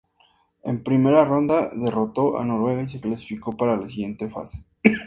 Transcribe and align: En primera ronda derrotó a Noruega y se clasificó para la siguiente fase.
En 0.63 0.83
primera 0.83 1.23
ronda 1.25 1.69
derrotó 1.73 2.39
a 2.39 2.43
Noruega 2.43 2.81
y 2.81 2.89
se 2.89 2.99
clasificó 2.99 3.55
para 3.55 3.77
la 3.77 3.87
siguiente 3.87 4.31
fase. 4.31 4.65